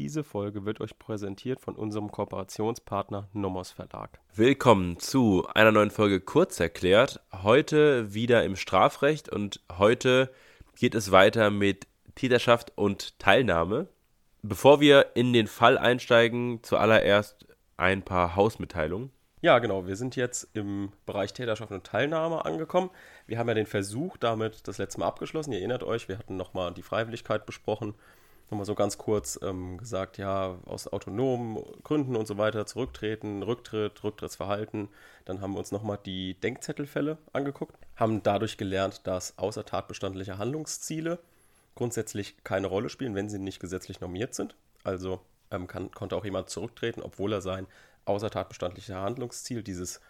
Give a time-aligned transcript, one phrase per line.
[0.00, 4.18] Diese Folge wird euch präsentiert von unserem Kooperationspartner Nomos Verlag.
[4.34, 7.20] Willkommen zu einer neuen Folge Kurz erklärt.
[7.42, 10.32] Heute wieder im Strafrecht und heute
[10.78, 13.88] geht es weiter mit Täterschaft und Teilnahme.
[14.40, 17.46] Bevor wir in den Fall einsteigen, zuallererst
[17.76, 19.10] ein paar Hausmitteilungen.
[19.42, 19.86] Ja, genau.
[19.86, 22.88] Wir sind jetzt im Bereich Täterschaft und Teilnahme angekommen.
[23.26, 25.52] Wir haben ja den Versuch damit das letzte Mal abgeschlossen.
[25.52, 27.94] Ihr erinnert euch, wir hatten nochmal die Freiwilligkeit besprochen.
[28.50, 34.02] Nochmal so ganz kurz ähm, gesagt, ja, aus autonomen Gründen und so weiter zurücktreten, Rücktritt,
[34.02, 34.88] Rücktrittsverhalten.
[35.24, 41.20] Dann haben wir uns nochmal die Denkzettelfälle angeguckt, haben dadurch gelernt, dass außertatbestandliche Handlungsziele
[41.76, 44.56] grundsätzlich keine Rolle spielen, wenn sie nicht gesetzlich normiert sind.
[44.82, 45.20] Also
[45.52, 47.68] ähm, kann, konnte auch jemand zurücktreten, obwohl er sein
[48.04, 50.00] außertatbestandliches Handlungsziel, dieses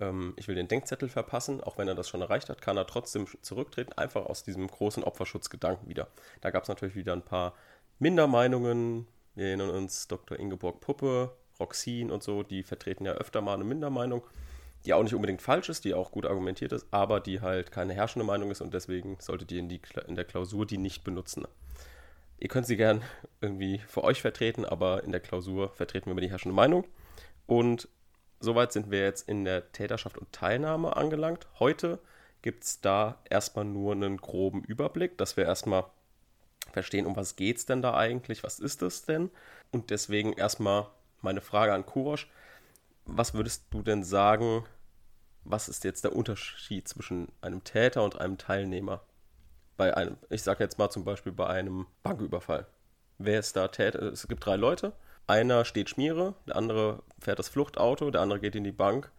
[0.00, 2.86] ähm, ich will den Denkzettel verpassen, auch wenn er das schon erreicht hat, kann er
[2.86, 6.08] trotzdem zurücktreten, einfach aus diesem großen Opferschutzgedanken wieder.
[6.40, 7.54] Da gab es natürlich wieder ein paar
[8.00, 9.08] Mindermeinungen.
[9.34, 10.38] Wir erinnern uns Dr.
[10.38, 14.22] Ingeborg Puppe, Roxin und so, die vertreten ja öfter mal eine Mindermeinung,
[14.84, 17.94] die auch nicht unbedingt falsch ist, die auch gut argumentiert ist, aber die halt keine
[17.94, 21.46] herrschende Meinung ist und deswegen solltet ihr in, die, in der Klausur die nicht benutzen.
[22.38, 23.02] Ihr könnt sie gern
[23.40, 26.84] irgendwie für euch vertreten, aber in der Klausur vertreten wir immer die herrschende Meinung.
[27.46, 27.88] Und
[28.38, 31.48] soweit sind wir jetzt in der Täterschaft und Teilnahme angelangt.
[31.58, 31.98] Heute
[32.42, 35.86] gibt es da erstmal nur einen groben Überblick, dass wir erstmal
[36.72, 39.30] verstehen, um was geht es denn da eigentlich, was ist es denn?
[39.70, 40.86] Und deswegen erstmal
[41.20, 42.28] meine Frage an Kurosch.
[43.04, 44.64] Was würdest du denn sagen,
[45.44, 49.02] was ist jetzt der Unterschied zwischen einem Täter und einem Teilnehmer?
[49.76, 52.66] Bei einem, ich sage jetzt mal zum Beispiel bei einem Banküberfall.
[53.18, 54.02] Wer ist da Täter?
[54.02, 54.92] Es gibt drei Leute.
[55.26, 59.10] Einer steht Schmiere, der andere fährt das Fluchtauto, der andere geht in die Bank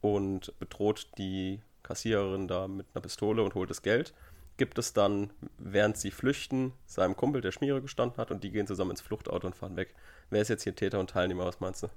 [0.00, 4.12] und bedroht die Kassiererin da mit einer Pistole und holt das Geld
[4.56, 8.66] gibt es dann, während sie flüchten, seinem Kumpel, der Schmiere gestanden hat, und die gehen
[8.66, 9.94] zusammen ins Fluchtauto und fahren weg.
[10.30, 11.44] Wer ist jetzt hier Täter und Teilnehmer?
[11.44, 11.88] Was meinst du?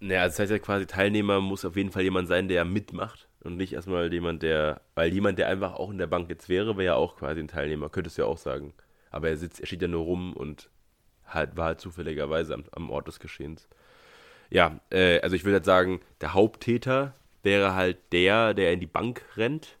[0.00, 3.56] Naja, das heißt ja quasi, Teilnehmer muss auf jeden Fall jemand sein, der mitmacht und
[3.56, 6.86] nicht erstmal jemand, der, weil jemand, der einfach auch in der Bank jetzt wäre, wäre
[6.86, 8.74] ja auch quasi ein Teilnehmer, könntest du ja auch sagen.
[9.10, 10.70] Aber er sitzt, er steht ja nur rum und
[11.26, 13.68] halt, war halt zufälligerweise am, am Ort des Geschehens.
[14.50, 18.86] Ja, äh, also ich würde halt sagen, der Haupttäter wäre halt der, der in die
[18.86, 19.78] Bank rennt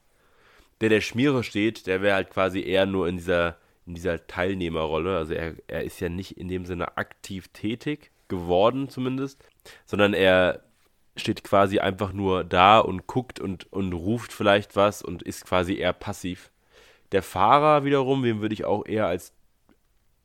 [0.80, 3.56] der der Schmierer steht, der wäre halt quasi eher nur in dieser,
[3.86, 5.16] in dieser Teilnehmerrolle.
[5.16, 9.42] Also er, er ist ja nicht in dem Sinne aktiv tätig geworden zumindest,
[9.86, 10.62] sondern er
[11.16, 15.74] steht quasi einfach nur da und guckt und, und ruft vielleicht was und ist quasi
[15.74, 16.50] eher passiv.
[17.12, 19.32] Der Fahrer wiederum, den würde ich auch eher als,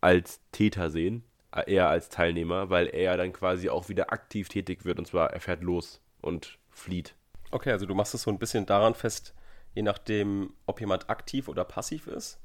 [0.01, 1.23] als Täter sehen,
[1.65, 5.39] eher als Teilnehmer, weil er dann quasi auch wieder aktiv tätig wird und zwar er
[5.39, 7.15] fährt los und flieht.
[7.51, 9.33] Okay, also du machst es so ein bisschen daran fest,
[9.73, 12.39] je nachdem, ob jemand aktiv oder passiv ist.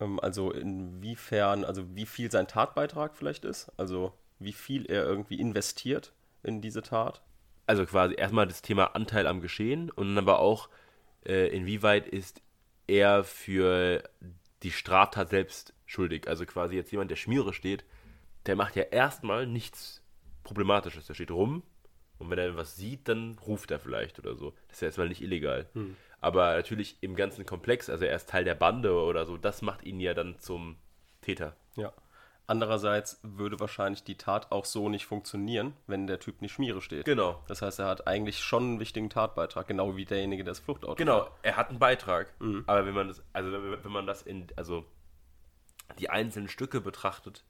[0.00, 5.40] Ähm, also inwiefern, also wie viel sein Tatbeitrag vielleicht ist, also wie viel er irgendwie
[5.40, 7.22] investiert in diese Tat.
[7.66, 10.68] Also quasi erstmal das Thema Anteil am Geschehen und dann aber auch,
[11.24, 12.42] äh, inwieweit ist
[12.86, 14.02] er für
[14.62, 16.28] die Straftat selbst schuldig.
[16.28, 17.84] Also quasi jetzt jemand, der Schmiere steht,
[18.46, 20.02] der macht ja erstmal nichts
[20.42, 21.06] Problematisches.
[21.06, 21.62] Der steht rum
[22.24, 24.54] und wenn er was sieht, dann ruft er vielleicht oder so.
[24.68, 25.68] Das ist ja erstmal nicht illegal.
[25.74, 25.96] Hm.
[26.20, 29.84] Aber natürlich im ganzen Komplex, also er ist Teil der Bande oder so, das macht
[29.84, 30.76] ihn ja dann zum
[31.20, 31.54] Täter.
[31.76, 31.92] Ja.
[32.46, 37.04] Andererseits würde wahrscheinlich die Tat auch so nicht funktionieren, wenn der Typ nicht Schmiere steht.
[37.04, 37.42] Genau.
[37.46, 40.94] Das heißt, er hat eigentlich schon einen wichtigen Tatbeitrag, genau wie derjenige, der das Fluchtauto
[40.96, 41.32] Genau, hat.
[41.42, 42.32] er hat einen Beitrag.
[42.40, 42.64] Mhm.
[42.66, 44.84] Aber wenn man das, also wenn man das in, also
[45.98, 47.44] die einzelnen Stücke betrachtet,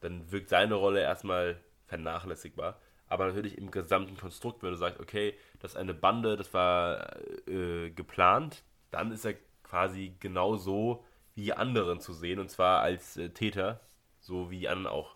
[0.00, 2.80] dann wirkt seine Rolle erstmal vernachlässigbar
[3.12, 7.16] aber natürlich im gesamten Konstrukt, wenn du sagst, okay, das ist eine Bande, das war
[7.46, 13.28] äh, geplant, dann ist er quasi genauso wie anderen zu sehen und zwar als äh,
[13.28, 13.80] Täter,
[14.20, 15.14] so wie die anderen auch.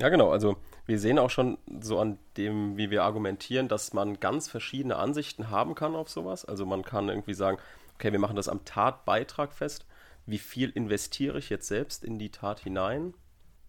[0.00, 0.32] Ja, genau.
[0.32, 4.96] Also wir sehen auch schon so an dem, wie wir argumentieren, dass man ganz verschiedene
[4.96, 6.44] Ansichten haben kann auf sowas.
[6.44, 7.58] Also man kann irgendwie sagen,
[7.94, 9.86] okay, wir machen das am Tatbeitrag fest.
[10.26, 13.14] Wie viel investiere ich jetzt selbst in die Tat hinein?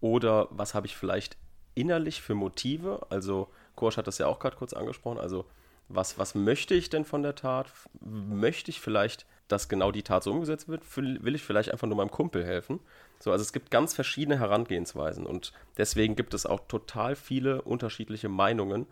[0.00, 1.36] Oder was habe ich vielleicht
[1.76, 3.06] innerlich für Motive?
[3.10, 5.18] Also, Korsch hat das ja auch gerade kurz angesprochen.
[5.18, 5.44] Also,
[5.88, 7.68] was, was möchte ich denn von der Tat?
[8.00, 10.82] Möchte ich vielleicht, dass genau die Tat so umgesetzt wird?
[10.96, 12.80] Will ich vielleicht einfach nur meinem Kumpel helfen?
[13.20, 18.28] So, also es gibt ganz verschiedene Herangehensweisen und deswegen gibt es auch total viele unterschiedliche
[18.28, 18.86] Meinungen,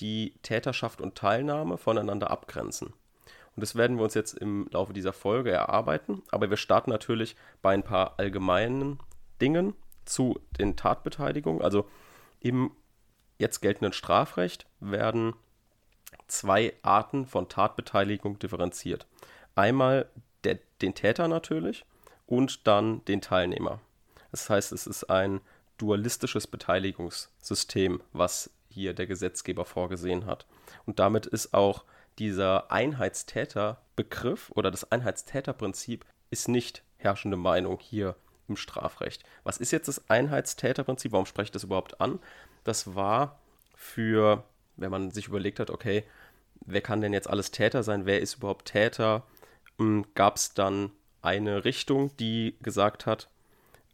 [0.00, 2.88] die Täterschaft und Teilnahme voneinander abgrenzen.
[3.56, 6.22] Und das werden wir uns jetzt im Laufe dieser Folge erarbeiten.
[6.30, 8.98] Aber wir starten natürlich bei ein paar allgemeinen
[9.40, 9.74] Dingen
[10.04, 11.62] zu den Tatbeteiligungen.
[11.62, 11.86] Also
[12.40, 12.72] im
[13.38, 15.34] jetzt geltenden Strafrecht werden
[16.26, 19.06] zwei Arten von Tatbeteiligung differenziert.
[19.54, 20.08] Einmal
[20.44, 21.84] der, den Täter natürlich
[22.26, 23.80] und dann den Teilnehmer.
[24.30, 25.40] Das heißt, es ist ein
[25.78, 30.46] dualistisches Beteiligungssystem, was hier der Gesetzgeber vorgesehen hat.
[30.86, 31.84] Und damit ist auch
[32.18, 38.14] dieser Einheitstäterbegriff oder das Einheitstäterprinzip ist nicht herrschende Meinung hier
[38.50, 39.24] im Strafrecht.
[39.44, 41.12] Was ist jetzt das Einheitstäterprinzip?
[41.12, 42.18] Warum spreche ich das überhaupt an?
[42.64, 43.38] Das war
[43.74, 44.44] für,
[44.76, 46.04] wenn man sich überlegt hat, okay,
[46.66, 48.04] wer kann denn jetzt alles Täter sein?
[48.04, 49.22] Wer ist überhaupt Täter?
[49.78, 50.90] Ähm, Gab es dann
[51.22, 53.28] eine Richtung, die gesagt hat,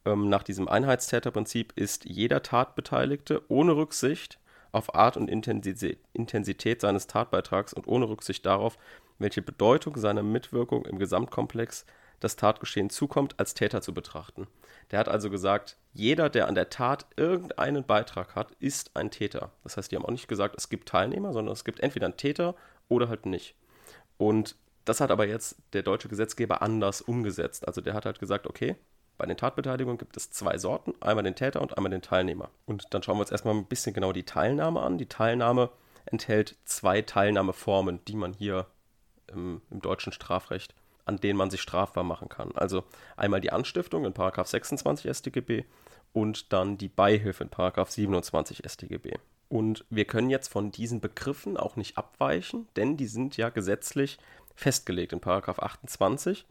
[0.04, 4.38] ähm, nach diesem Einheitstäterprinzip ist jeder Tatbeteiligte ohne Rücksicht
[4.72, 8.78] auf Art und Intensität seines Tatbeitrags und ohne Rücksicht darauf,
[9.18, 11.86] welche Bedeutung seiner Mitwirkung im Gesamtkomplex
[12.20, 14.46] das Tatgeschehen zukommt, als Täter zu betrachten.
[14.90, 19.50] Der hat also gesagt, jeder, der an der Tat irgendeinen Beitrag hat, ist ein Täter.
[19.64, 22.16] Das heißt, die haben auch nicht gesagt, es gibt Teilnehmer, sondern es gibt entweder einen
[22.16, 22.54] Täter
[22.88, 23.54] oder halt nicht.
[24.18, 27.66] Und das hat aber jetzt der deutsche Gesetzgeber anders umgesetzt.
[27.66, 28.76] Also der hat halt gesagt, okay,
[29.18, 32.50] bei den Tatbeteiligungen gibt es zwei Sorten, einmal den Täter und einmal den Teilnehmer.
[32.66, 34.98] Und dann schauen wir uns erstmal ein bisschen genau die Teilnahme an.
[34.98, 35.70] Die Teilnahme
[36.04, 38.66] enthält zwei Teilnahmeformen, die man hier
[39.26, 40.74] im, im deutschen Strafrecht,
[41.06, 42.52] an denen man sich strafbar machen kann.
[42.54, 42.84] Also
[43.16, 45.64] einmal die Anstiftung in 26 StGB
[46.12, 49.14] und dann die Beihilfe in 27 StGB.
[49.48, 54.18] Und wir können jetzt von diesen Begriffen auch nicht abweichen, denn die sind ja gesetzlich
[54.54, 56.44] festgelegt in 28.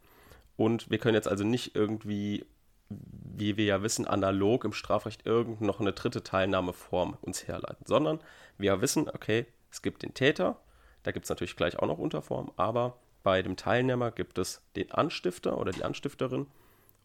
[0.57, 2.46] Und wir können jetzt also nicht irgendwie
[2.90, 8.19] wie wir ja wissen, analog im Strafrecht irgend noch eine dritte Teilnahmeform uns herleiten, sondern
[8.57, 10.60] wir wissen, okay, es gibt den Täter,
[11.04, 14.92] da gibt es natürlich gleich auch noch Unterformen, aber bei dem Teilnehmer gibt es den
[14.92, 16.45] Anstifter oder die Anstifterin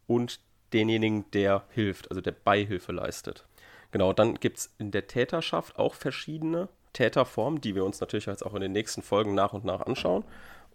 [0.05, 0.39] und
[0.71, 3.43] denjenigen, der hilft, also der Beihilfe leistet.
[3.89, 8.45] Genau, dann gibt es in der Täterschaft auch verschiedene Täterformen, die wir uns natürlich jetzt
[8.45, 10.23] auch in den nächsten Folgen nach und nach anschauen.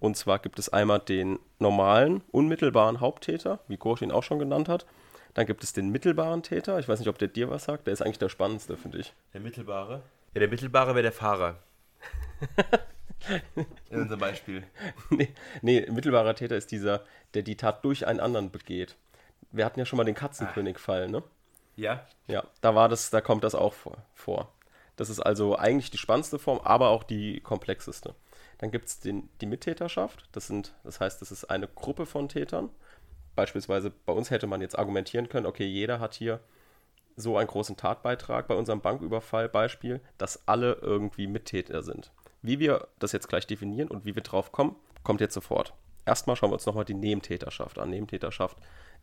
[0.00, 4.69] Und zwar gibt es einmal den normalen, unmittelbaren Haupttäter, wie Gorsch ihn auch schon genannt
[4.69, 4.84] hat.
[5.34, 6.81] Dann gibt es den mittelbaren Täter.
[6.81, 7.87] Ich weiß nicht, ob der dir was sagt.
[7.87, 9.14] Der ist eigentlich der spannendste, finde ich.
[9.32, 10.02] Der mittelbare?
[10.34, 11.60] Ja, der mittelbare wäre der Fahrer.
[13.90, 14.62] In unserem Beispiel.
[15.10, 15.32] Nee,
[15.62, 17.04] nee, mittelbarer Täter ist dieser,
[17.34, 18.96] der die Tat durch einen anderen begeht.
[19.50, 21.22] Wir hatten ja schon mal den Katzenkönig-Fall, ne?
[21.76, 22.06] Ja.
[22.26, 23.74] Ja, da war das, da kommt das auch
[24.14, 24.52] vor.
[24.96, 28.14] Das ist also eigentlich die spannendste Form, aber auch die komplexeste.
[28.58, 30.28] Dann gibt es die Mittäterschaft.
[30.32, 32.70] Das, sind, das heißt, das ist eine Gruppe von Tätern.
[33.34, 36.40] Beispielsweise bei uns hätte man jetzt argumentieren können, okay, jeder hat hier
[37.16, 42.10] so einen großen Tatbeitrag bei unserem Banküberfall Beispiel, dass alle irgendwie Mittäter sind.
[42.43, 45.75] Wie wir das jetzt gleich definieren und wie wir drauf kommen, kommt jetzt sofort.
[46.05, 47.91] Erstmal schauen wir uns nochmal die Nebentäterschaft an.
[47.91, 48.56] Nebentäterschaft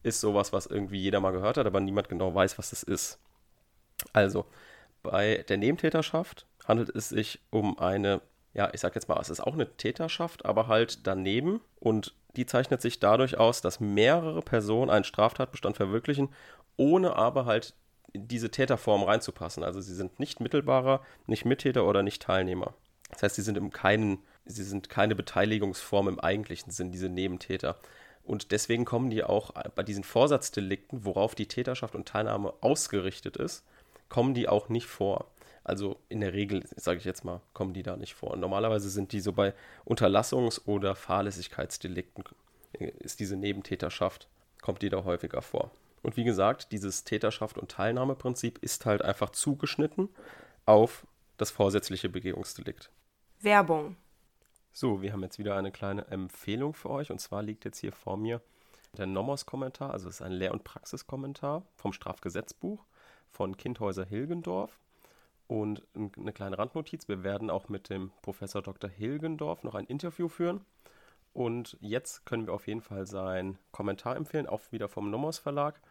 [0.03, 3.19] ist sowas, was irgendwie jeder mal gehört hat, aber niemand genau weiß, was das ist.
[4.13, 4.45] Also,
[5.01, 8.21] bei der Nebentäterschaft handelt es sich um eine
[8.53, 11.61] ja, ich sag jetzt mal, es ist auch eine Täterschaft, aber halt daneben.
[11.79, 16.29] Und die zeichnet sich dadurch aus, dass mehrere Personen einen Straftatbestand verwirklichen,
[16.77, 17.73] ohne aber halt
[18.11, 19.63] in diese Täterform reinzupassen.
[19.63, 22.75] Also sie sind nicht mittelbarer, nicht Mittäter oder nicht Teilnehmer.
[23.13, 27.79] Das heißt, sie sind im keinen, sie sind keine Beteiligungsform im eigentlichen Sinn, diese Nebentäter.
[28.23, 33.63] Und deswegen kommen die auch bei diesen Vorsatzdelikten, worauf die Täterschaft und Teilnahme ausgerichtet ist,
[34.09, 35.27] kommen die auch nicht vor.
[35.63, 38.35] Also in der Regel, sage ich jetzt mal, kommen die da nicht vor.
[38.35, 39.53] normalerweise sind die so bei
[39.85, 42.23] Unterlassungs- oder Fahrlässigkeitsdelikten,
[42.99, 44.27] ist diese Nebentäterschaft,
[44.61, 45.71] kommt die da häufiger vor.
[46.01, 50.09] Und wie gesagt, dieses Täterschaft- und Teilnahmeprinzip ist halt einfach zugeschnitten
[50.65, 51.07] auf
[51.37, 52.89] das vorsätzliche Begehungsdelikt.
[53.43, 53.95] Werbung.
[54.71, 57.11] So, wir haben jetzt wieder eine kleine Empfehlung für euch.
[57.11, 58.41] Und zwar liegt jetzt hier vor mir
[58.97, 62.85] der Nomos-Kommentar, also es ist ein Lehr- und Praxiskommentar vom Strafgesetzbuch
[63.31, 64.79] von Kindhäuser Hilgendorf.
[65.47, 68.89] Und eine kleine Randnotiz, wir werden auch mit dem Professor Dr.
[68.89, 70.65] Hilgendorf noch ein Interview führen.
[71.33, 75.81] Und jetzt können wir auf jeden Fall seinen Kommentar empfehlen, auch wieder vom Nomos Verlag.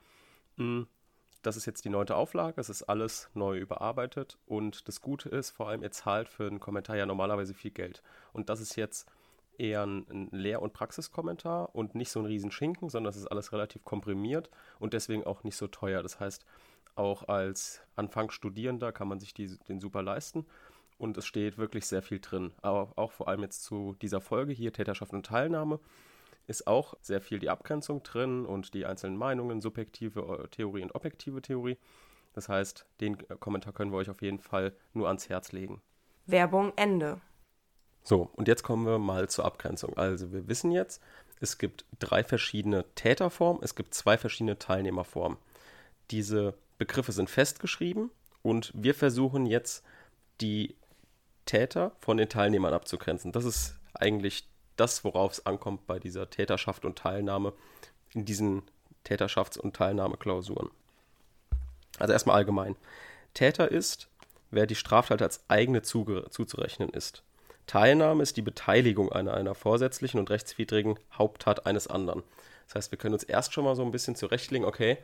[1.43, 5.51] Das ist jetzt die neunte Auflage, es ist alles neu überarbeitet und das Gute ist,
[5.51, 8.03] vor allem ihr zahlt für einen Kommentar ja normalerweise viel Geld.
[8.33, 9.09] Und das ist jetzt
[9.59, 13.85] eher ein Lehr- und Praxiskommentar und nicht so ein Riesenschinken, sondern es ist alles relativ
[13.85, 16.03] komprimiert und deswegen auch nicht so teuer.
[16.03, 16.45] Das heißt,
[16.95, 20.47] auch als Anfangsstudierender kann man sich die, den super leisten.
[20.99, 22.53] Und es steht wirklich sehr viel drin.
[22.63, 25.81] Aber auch vor allem jetzt zu dieser Folge hier, Täterschaft und Teilnahme,
[26.47, 30.95] ist auch sehr viel die Abgrenzung drin und die einzelnen Meinungen, subjektive äh, Theorie und
[30.95, 31.79] objektive Theorie.
[32.33, 35.83] Das heißt, den äh, Kommentar können wir euch auf jeden Fall nur ans Herz legen.
[36.27, 37.21] Werbung Ende.
[38.03, 39.97] So, und jetzt kommen wir mal zur Abgrenzung.
[39.97, 41.01] Also wir wissen jetzt,
[41.41, 45.39] es gibt drei verschiedene Täterformen, es gibt zwei verschiedene Teilnehmerformen.
[46.11, 48.11] Diese Begriffe sind festgeschrieben
[48.43, 49.85] und wir versuchen jetzt
[50.41, 50.75] die
[51.47, 53.33] Täter von den Teilnehmern abzugrenzen.
[53.33, 54.49] Das ist eigentlich
[54.83, 57.53] das, worauf es ankommt bei dieser Täterschaft und Teilnahme
[58.13, 58.63] in diesen
[59.07, 60.71] Täterschafts- und Teilnahmeklausuren.
[61.99, 62.75] Also erstmal allgemein.
[63.33, 64.09] Täter ist,
[64.51, 67.23] wer die Straftat als eigene zuzurechnen ist.
[67.67, 72.25] Teilnahme ist die Beteiligung an einer vorsätzlichen und rechtswidrigen Haupttat eines anderen.
[72.67, 74.99] Das heißt, wir können uns erst schon mal so ein bisschen zurechtlegen, okay,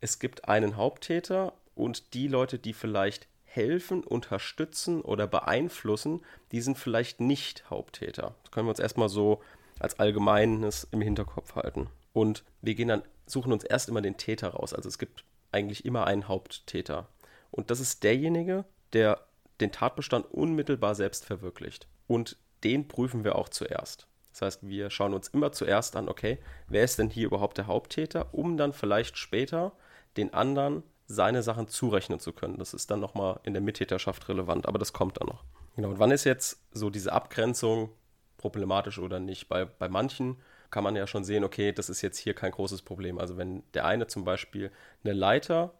[0.00, 6.78] es gibt einen Haupttäter und die Leute, die vielleicht helfen, unterstützen oder beeinflussen, die sind
[6.78, 8.34] vielleicht nicht Haupttäter.
[8.42, 9.42] Das können wir uns erstmal so
[9.78, 11.88] als Allgemeines im Hinterkopf halten.
[12.14, 14.72] Und wir gehen dann, suchen uns erst immer den Täter raus.
[14.72, 17.08] Also es gibt eigentlich immer einen Haupttäter.
[17.50, 19.20] Und das ist derjenige, der
[19.60, 21.86] den Tatbestand unmittelbar selbst verwirklicht.
[22.06, 24.06] Und den prüfen wir auch zuerst.
[24.32, 27.66] Das heißt, wir schauen uns immer zuerst an, okay, wer ist denn hier überhaupt der
[27.66, 29.72] Haupttäter, um dann vielleicht später
[30.16, 32.58] den anderen seine Sachen zurechnen zu können.
[32.58, 35.44] Das ist dann nochmal in der Mittäterschaft relevant, aber das kommt dann noch.
[35.76, 37.90] Genau, und wann ist jetzt so diese Abgrenzung
[38.38, 39.48] problematisch oder nicht?
[39.48, 40.36] Bei, bei manchen
[40.70, 43.18] kann man ja schon sehen, okay, das ist jetzt hier kein großes Problem.
[43.18, 44.70] Also wenn der eine zum Beispiel
[45.04, 45.74] eine Leiter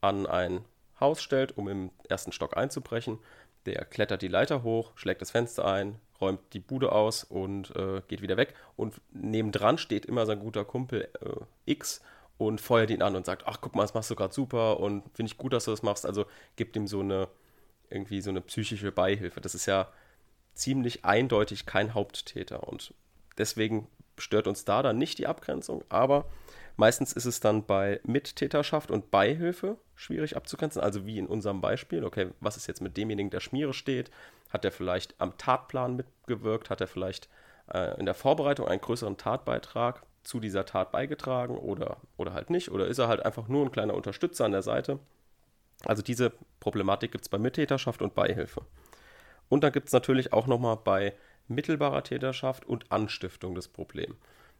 [0.00, 0.64] an ein
[1.00, 3.18] Haus stellt, um im ersten Stock einzubrechen,
[3.66, 8.00] der klettert die Leiter hoch, schlägt das Fenster ein, räumt die Bude aus und äh,
[8.08, 8.54] geht wieder weg.
[8.76, 12.00] Und nebendran steht immer sein guter Kumpel äh, X
[12.38, 15.02] und feuert ihn an und sagt, ach guck mal, das machst du gerade super und
[15.14, 16.06] finde ich gut, dass du das machst.
[16.06, 16.24] Also
[16.56, 17.28] gibt ihm so eine
[17.90, 19.40] irgendwie so eine psychische Beihilfe.
[19.40, 19.88] Das ist ja
[20.54, 22.94] ziemlich eindeutig kein Haupttäter und
[23.38, 26.26] deswegen stört uns da dann nicht die Abgrenzung, aber
[26.76, 32.04] meistens ist es dann bei Mittäterschaft und Beihilfe schwierig abzugrenzen, also wie in unserem Beispiel,
[32.04, 34.10] okay, was ist jetzt mit demjenigen, der Schmiere steht?
[34.50, 36.70] Hat er vielleicht am Tatplan mitgewirkt?
[36.70, 37.28] Hat er vielleicht
[37.72, 42.70] äh, in der Vorbereitung einen größeren Tatbeitrag zu dieser Tat beigetragen oder, oder halt nicht?
[42.70, 44.98] Oder ist er halt einfach nur ein kleiner Unterstützer an der Seite?
[45.86, 48.60] Also diese Problematik gibt es bei Mittäterschaft und Beihilfe.
[49.48, 51.14] Und dann gibt es natürlich auch nochmal bei
[51.46, 54.16] mittelbarer Täterschaft und Anstiftung das Problem.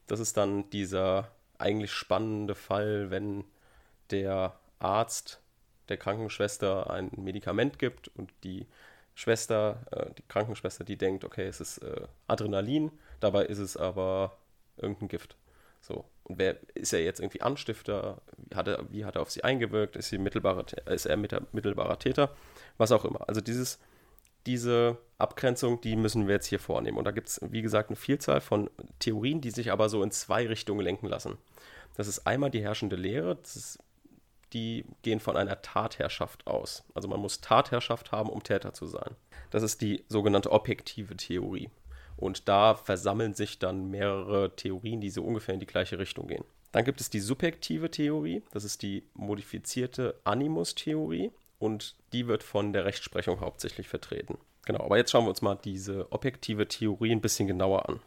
[0.06, 3.44] Das ist dann dieser eigentlich spannende Fall, wenn
[4.10, 5.42] der Arzt
[5.90, 8.66] der Krankenschwester ein Medikament gibt und die
[9.14, 14.38] Schwester, äh, die Krankenschwester, die denkt, okay, es ist äh, Adrenalin, dabei ist es aber
[14.78, 15.36] irgendein Gift.
[15.80, 16.04] So.
[16.24, 18.20] Und wer ist er jetzt irgendwie Anstifter?
[18.36, 19.96] Wie hat er, wie hat er auf sie eingewirkt?
[19.96, 22.34] Ist, sie mittelbare, ist er mittelbarer Täter?
[22.76, 23.26] Was auch immer.
[23.28, 23.78] Also dieses,
[24.46, 26.98] diese Abgrenzung, die müssen wir jetzt hier vornehmen.
[26.98, 30.10] Und da gibt es, wie gesagt, eine Vielzahl von Theorien, die sich aber so in
[30.10, 31.38] zwei Richtungen lenken lassen.
[31.96, 33.78] Das ist einmal die herrschende Lehre, ist,
[34.52, 36.84] die gehen von einer Tatherrschaft aus.
[36.94, 39.16] Also man muss Tatherrschaft haben, um Täter zu sein.
[39.50, 41.70] Das ist die sogenannte objektive Theorie.
[42.18, 46.44] Und da versammeln sich dann mehrere Theorien, die so ungefähr in die gleiche Richtung gehen.
[46.72, 52.72] Dann gibt es die subjektive Theorie, das ist die modifizierte Animus-Theorie und die wird von
[52.72, 54.36] der Rechtsprechung hauptsächlich vertreten.
[54.66, 58.00] Genau, aber jetzt schauen wir uns mal diese objektive Theorie ein bisschen genauer an.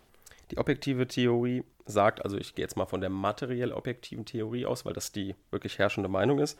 [0.52, 4.86] Die objektive Theorie sagt, also ich gehe jetzt mal von der materiell objektiven Theorie aus,
[4.86, 6.60] weil das die wirklich herrschende Meinung ist,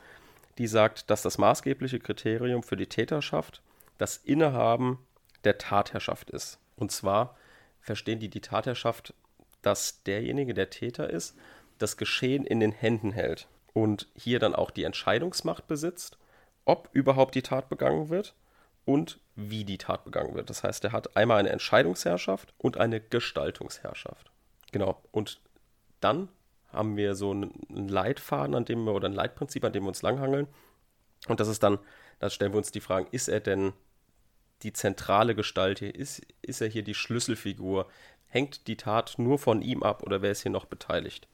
[0.58, 3.62] die sagt, dass das maßgebliche Kriterium für die Täterschaft
[3.98, 4.98] das Innehaben
[5.44, 6.58] der Tatherrschaft ist.
[6.76, 7.36] Und zwar
[7.82, 9.12] verstehen die die Tatherrschaft,
[9.60, 11.36] dass derjenige, der Täter ist,
[11.78, 16.18] das Geschehen in den Händen hält und hier dann auch die Entscheidungsmacht besitzt,
[16.64, 18.34] ob überhaupt die Tat begangen wird
[18.84, 20.50] und wie die Tat begangen wird.
[20.50, 24.30] Das heißt, er hat einmal eine Entscheidungsherrschaft und eine Gestaltungsherrschaft.
[24.70, 25.02] Genau.
[25.10, 25.40] Und
[26.00, 26.28] dann
[26.72, 30.02] haben wir so einen Leitfaden, an dem wir, oder ein Leitprinzip, an dem wir uns
[30.02, 30.48] langhangeln.
[31.28, 31.78] Und das ist dann,
[32.18, 33.72] da stellen wir uns die Fragen, ist er denn
[34.62, 35.94] die zentrale Gestalt hier?
[35.94, 37.88] Ist, ist er hier die Schlüsselfigur?
[38.28, 41.28] Hängt die Tat nur von ihm ab oder wer ist hier noch beteiligt?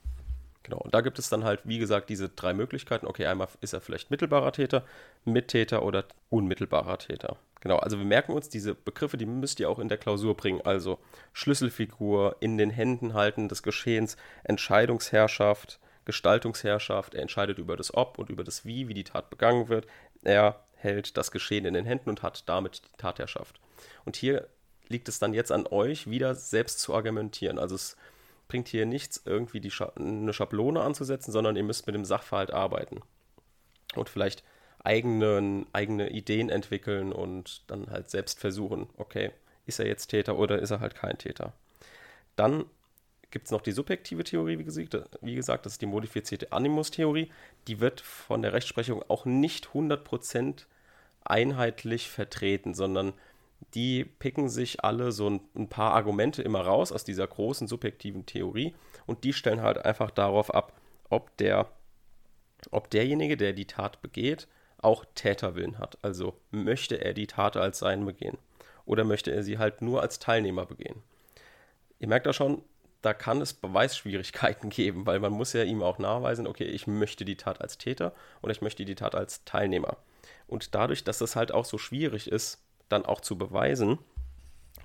[0.68, 3.06] Genau, und da gibt es dann halt, wie gesagt, diese drei Möglichkeiten.
[3.06, 4.84] Okay, einmal ist er vielleicht mittelbarer Täter,
[5.24, 7.36] Mittäter oder unmittelbarer Täter.
[7.60, 10.60] Genau, also wir merken uns diese Begriffe, die müsst ihr auch in der Klausur bringen.
[10.62, 10.98] Also
[11.32, 17.14] Schlüsselfigur, in den Händen halten des Geschehens, Entscheidungsherrschaft, Gestaltungsherrschaft.
[17.14, 19.86] Er entscheidet über das Ob und über das Wie, wie die Tat begangen wird.
[20.24, 23.60] Er hält das Geschehen in den Händen und hat damit die Tatherrschaft.
[24.06, 24.48] Und hier
[24.88, 27.58] liegt es dann jetzt an euch, wieder selbst zu argumentieren.
[27.58, 27.98] Also es
[28.48, 32.52] bringt hier nichts, irgendwie die Scha eine Schablone anzusetzen, sondern ihr müsst mit dem Sachverhalt
[32.52, 33.02] arbeiten.
[33.94, 34.42] Und vielleicht
[34.82, 39.30] eigene, eigene Ideen entwickeln und dann halt selbst versuchen, okay,
[39.66, 41.52] ist er jetzt Täter oder ist er halt kein Täter.
[42.34, 42.64] Dann
[43.30, 47.30] gibt es noch die subjektive Theorie, wie gesagt, das ist die modifizierte Animus-Theorie.
[47.66, 50.64] Die wird von der Rechtsprechung auch nicht 100%
[51.24, 53.12] einheitlich vertreten, sondern
[53.74, 58.24] die picken sich alle so ein, ein, paar Argumente immer raus aus dieser großen subjektiven
[58.24, 58.74] Theorie
[59.06, 60.72] und die stellen halt einfach darauf ab,
[61.10, 61.68] ob der,
[62.70, 65.98] ob derjenige, der die Tat begeht, auch Täterwillen hat.
[66.02, 68.38] Also möchte er die Tat als sein begehen
[68.86, 71.02] oder möchte er sie halt nur als Teilnehmer begehen.
[71.98, 72.62] Ihr merkt da schon,
[73.02, 77.24] da kann es Beweisschwierigkeiten geben, weil man muss ja ihm auch nachweisen, okay, ich möchte
[77.24, 79.96] die Tat als Täter und ich möchte die Tat als Teilnehmer.
[80.46, 83.98] Und dadurch, dass es halt auch so schwierig ist, dann auch zu beweisen,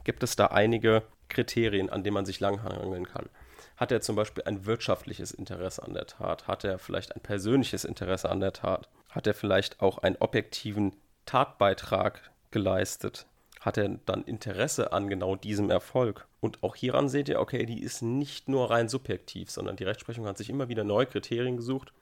[0.03, 3.29] gibt es da einige Kriterien, an denen man sich langhangeln kann.
[3.77, 6.47] Hat er zum Beispiel ein wirtschaftliches Interesse an der Tat?
[6.47, 8.89] Hat er vielleicht ein persönliches Interesse an der Tat?
[9.09, 13.25] Hat er vielleicht auch einen objektiven Tatbeitrag geleistet?
[13.63, 16.27] Hat er dann Interesse an genau diesem Erfolg?
[16.41, 20.27] Und auch hieran seht ihr, okay, die ist nicht nur rein subjektiv, sondern die Rechtsprechung
[20.27, 21.93] hat sich immer wieder neue Kriterien gesucht,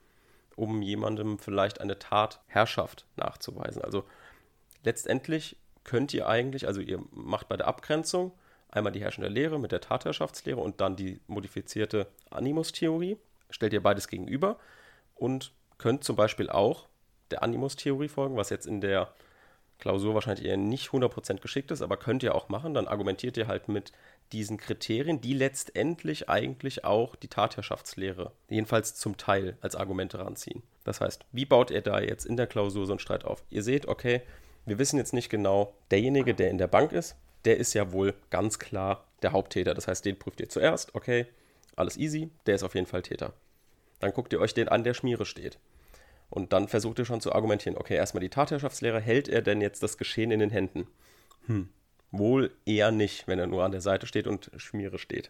[0.55, 3.83] um jemandem vielleicht eine Tatherrschaft nachzuweisen.
[3.83, 4.05] Also
[4.83, 8.31] letztendlich könnt ihr eigentlich, also ihr macht bei der Abgrenzung
[8.69, 13.17] einmal die herrschende Lehre mit der Tatherrschaftslehre und dann die modifizierte Animus-Theorie,
[13.51, 14.57] stellt ihr beides gegenüber
[15.13, 16.87] und könnt zum Beispiel auch
[17.29, 19.13] der Animus-Theorie folgen, was jetzt in der
[19.81, 22.73] Klausur wahrscheinlich eher nicht 100% geschickt ist, aber könnt ihr auch machen.
[22.73, 23.91] Dann argumentiert ihr halt mit
[24.31, 30.63] diesen Kriterien, die letztendlich eigentlich auch die Tatherrschaftslehre, jedenfalls zum Teil als Argumente ranziehen.
[30.85, 33.43] Das heißt, wie baut ihr da jetzt in der Klausur so einen Streit auf?
[33.49, 34.21] Ihr seht, okay,
[34.65, 38.13] wir wissen jetzt nicht genau, derjenige, der in der Bank ist, der ist ja wohl
[38.29, 39.73] ganz klar der Haupttäter.
[39.73, 41.25] Das heißt, den prüft ihr zuerst, okay,
[41.75, 43.33] alles easy, der ist auf jeden Fall Täter.
[43.99, 45.57] Dann guckt ihr euch den an, der Schmiere steht.
[46.31, 49.83] Und dann versucht ihr schon zu argumentieren, okay, erstmal die Tatherrschaftslehre, hält er denn jetzt
[49.83, 50.87] das Geschehen in den Händen?
[51.45, 51.67] Hm,
[52.09, 55.29] wohl eher nicht, wenn er nur an der Seite steht und Schmiere steht.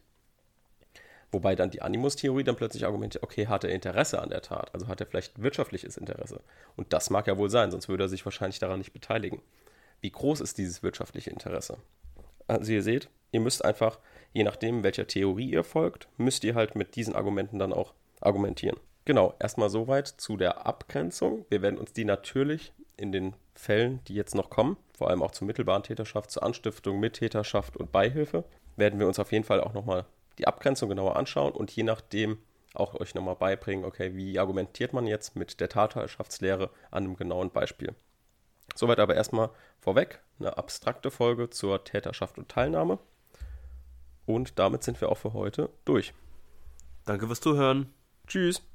[1.31, 4.87] Wobei dann die Animus-Theorie dann plötzlich argumentiert, okay, hat er Interesse an der Tat, also
[4.87, 6.41] hat er vielleicht wirtschaftliches Interesse.
[6.75, 9.41] Und das mag ja wohl sein, sonst würde er sich wahrscheinlich daran nicht beteiligen.
[10.01, 11.77] Wie groß ist dieses wirtschaftliche Interesse?
[12.47, 13.97] Also ihr seht, ihr müsst einfach,
[14.33, 18.77] je nachdem, welcher Theorie ihr folgt, müsst ihr halt mit diesen Argumenten dann auch argumentieren.
[19.05, 21.45] Genau, erstmal soweit zu der Abgrenzung.
[21.49, 25.31] Wir werden uns die natürlich in den Fällen, die jetzt noch kommen, vor allem auch
[25.31, 28.43] zur mittelbaren Täterschaft, zur Anstiftung, Mittäterschaft und Beihilfe,
[28.75, 30.05] werden wir uns auf jeden Fall auch nochmal
[30.37, 32.37] die Abgrenzung genauer anschauen und je nachdem
[32.73, 37.49] auch euch nochmal beibringen, okay, wie argumentiert man jetzt mit der Tatherrschaftslehre an einem genauen
[37.49, 37.93] Beispiel.
[38.75, 42.99] Soweit aber erstmal vorweg eine abstrakte Folge zur Täterschaft und Teilnahme.
[44.25, 46.13] Und damit sind wir auch für heute durch.
[47.05, 47.93] Danke fürs Zuhören.
[48.27, 48.61] Tschüss.